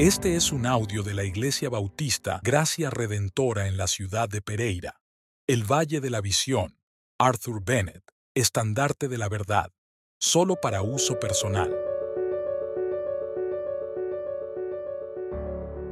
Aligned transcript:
Este 0.00 0.34
es 0.34 0.50
un 0.50 0.64
audio 0.64 1.02
de 1.02 1.12
la 1.12 1.24
Iglesia 1.24 1.68
Bautista 1.68 2.40
Gracia 2.42 2.88
Redentora 2.88 3.68
en 3.68 3.76
la 3.76 3.86
ciudad 3.86 4.30
de 4.30 4.40
Pereira, 4.40 4.98
el 5.46 5.70
Valle 5.70 6.00
de 6.00 6.08
la 6.08 6.22
Visión, 6.22 6.78
Arthur 7.18 7.62
Bennett, 7.62 8.02
estandarte 8.34 9.08
de 9.08 9.18
la 9.18 9.28
verdad, 9.28 9.70
solo 10.18 10.56
para 10.56 10.80
uso 10.80 11.20
personal. 11.20 11.76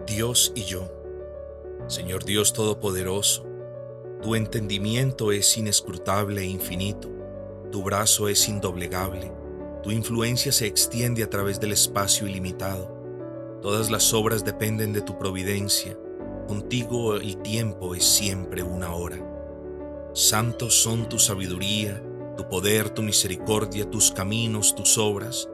Dios 0.06 0.54
y 0.56 0.64
yo, 0.64 0.90
Señor 1.86 2.25
Dios 2.25 2.54
Todopoderoso, 2.54 3.46
tu 4.22 4.36
entendimiento 4.36 5.32
es 5.32 5.54
inescrutable 5.59 6.40
e 6.40 6.46
infinito, 6.46 7.11
tu 7.70 7.82
brazo 7.82 8.30
es 8.30 8.48
indoblegable, 8.48 9.30
tu 9.82 9.90
influencia 9.90 10.50
se 10.50 10.66
extiende 10.66 11.22
a 11.22 11.28
través 11.28 11.60
del 11.60 11.72
espacio 11.72 12.27
ilimitado 12.27 12.98
Todas 13.62 13.90
las 13.90 14.14
obras 14.14 14.44
dependen 14.44 14.92
de 14.92 15.00
tu 15.00 15.18
providencia. 15.18 15.98
Contigo 16.46 17.16
el 17.16 17.38
tiempo 17.42 17.96
es 17.96 18.04
siempre 18.04 18.62
una 18.62 18.94
hora. 18.94 19.18
Santos 20.14 20.74
son 20.74 21.08
tu 21.08 21.18
sabiduría, 21.18 22.00
tu 22.36 22.48
poder, 22.48 22.90
tu 22.90 23.02
misericordia, 23.02 23.90
tus 23.90 24.12
caminos, 24.12 24.76
tus 24.76 24.96
obras. 24.96 25.48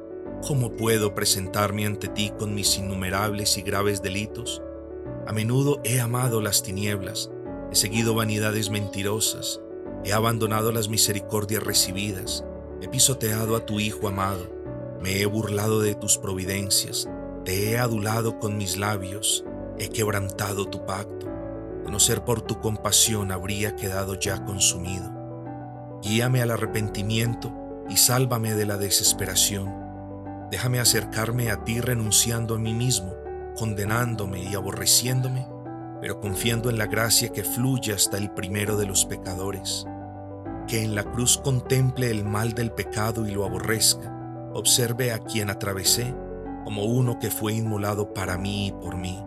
¿Cómo 0.47 0.73
puedo 0.73 1.15
presentarme 1.15 1.87
ante 1.87 2.09
ti 2.09 2.31
con 2.39 2.55
mis 2.55 2.77
innumerables 2.77 3.57
y 3.57 3.63
graves 3.63 4.03
delitos? 4.03 4.61
A 5.27 5.33
menudo 5.33 5.81
he 5.83 5.99
amado 5.99 6.43
las 6.43 6.63
tinieblas, 6.63 7.31
he 7.73 7.75
seguido 7.75 8.15
vanidades 8.15 8.69
mentirosas, 8.69 9.63
he 10.05 10.13
abandonado 10.13 10.73
las 10.73 10.91
misericordias 10.91 11.63
recibidas, 11.63 12.45
he 12.83 12.89
pisoteado 12.89 13.57
a 13.57 13.65
tu 13.65 13.81
Hijo 13.81 14.09
amado, 14.09 14.47
me 15.01 15.23
he 15.23 15.27
burlado 15.27 15.81
de 15.81 15.95
tus 15.95 16.19
providencias, 16.19 17.09
te 17.45 17.71
he 17.71 17.79
adulado 17.79 18.39
con 18.39 18.57
mis 18.57 18.79
labios, 18.79 19.45
he 19.79 19.91
quebrantado 19.91 20.67
tu 20.67 20.87
pacto. 20.87 21.27
De 21.85 21.91
no 21.91 22.01
ser 22.01 22.25
por 22.25 22.41
tu 22.41 22.59
compasión 22.61 23.31
habría 23.31 23.77
quedado 23.77 24.15
ya 24.15 24.43
consumido. 24.47 25.13
Guíame 26.03 26.41
al 26.41 26.51
arrepentimiento 26.51 27.53
y 27.91 27.99
sálvame 27.99 28.55
de 28.55 28.65
la 28.65 28.79
desesperación. 28.79 29.75
Déjame 30.51 30.81
acercarme 30.81 31.51
a 31.51 31.65
ti 31.65 31.81
renunciando 31.81 32.55
a 32.55 32.59
mí 32.59 32.73
mismo, 32.73 33.15
condenándome 33.59 34.43
y 34.43 34.55
aborreciéndome, 34.55 35.47
pero 36.01 36.21
confiando 36.21 36.71
en 36.71 36.79
la 36.79 36.87
gracia 36.87 37.29
que 37.29 37.45
fluye 37.45 37.93
hasta 37.93 38.17
el 38.17 38.31
primero 38.31 38.79
de 38.79 38.87
los 38.87 39.05
pecadores. 39.05 39.87
Que 40.67 40.83
en 40.83 40.95
la 40.95 41.05
cruz 41.05 41.37
contemple 41.37 42.11
el 42.11 42.25
mal 42.25 42.55
del 42.55 42.73
pecado 42.73 43.27
y 43.27 43.33
lo 43.33 43.45
aborrezca, 43.45 44.11
observe 44.55 45.13
a 45.13 45.19
quien 45.19 45.51
atravesé 45.51 46.15
como 46.65 46.85
uno 46.85 47.19
que 47.19 47.31
fue 47.31 47.53
inmolado 47.53 48.13
para 48.15 48.39
mí 48.39 48.69
y 48.69 48.73
por 48.73 48.97
mí, 48.97 49.23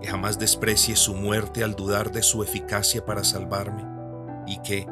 que 0.00 0.08
jamás 0.08 0.38
desprecie 0.38 0.96
su 0.96 1.14
muerte 1.14 1.64
al 1.64 1.74
dudar 1.74 2.12
de 2.12 2.22
su 2.22 2.42
eficacia 2.42 3.06
para 3.06 3.24
salvarme, 3.24 3.84
y 4.46 4.58
que, 4.58 4.86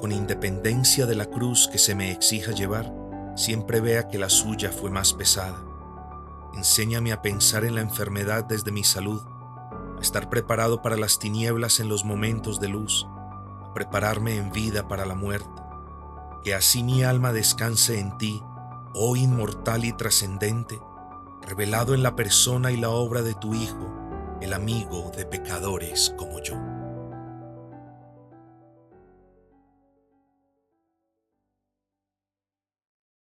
con 0.00 0.12
independencia 0.12 1.06
de 1.06 1.14
la 1.14 1.26
cruz 1.26 1.68
que 1.68 1.78
se 1.78 1.94
me 1.94 2.10
exija 2.10 2.52
llevar, 2.52 2.92
siempre 3.36 3.80
vea 3.80 4.08
que 4.08 4.18
la 4.18 4.28
suya 4.28 4.70
fue 4.70 4.90
más 4.90 5.12
pesada. 5.12 5.62
Enséñame 6.54 7.12
a 7.12 7.22
pensar 7.22 7.64
en 7.64 7.76
la 7.76 7.80
enfermedad 7.80 8.44
desde 8.44 8.72
mi 8.72 8.84
salud, 8.84 9.22
a 9.96 10.00
estar 10.00 10.28
preparado 10.28 10.82
para 10.82 10.96
las 10.96 11.18
tinieblas 11.18 11.80
en 11.80 11.88
los 11.88 12.04
momentos 12.04 12.60
de 12.60 12.68
luz, 12.68 13.06
a 13.64 13.72
prepararme 13.72 14.36
en 14.36 14.50
vida 14.50 14.88
para 14.88 15.06
la 15.06 15.14
muerte, 15.14 15.48
que 16.42 16.54
así 16.54 16.82
mi 16.82 17.04
alma 17.04 17.32
descanse 17.32 18.00
en 18.00 18.16
ti, 18.18 18.42
oh 18.94 19.14
inmortal 19.16 19.84
y 19.84 19.92
trascendente, 19.92 20.80
revelado 21.50 21.94
en 21.94 22.04
la 22.04 22.14
persona 22.14 22.70
y 22.70 22.76
la 22.76 22.90
obra 22.90 23.22
de 23.22 23.34
tu 23.34 23.54
Hijo, 23.54 24.38
el 24.40 24.52
amigo 24.52 25.10
de 25.16 25.26
pecadores 25.26 26.14
como 26.16 26.40
yo. 26.40 26.54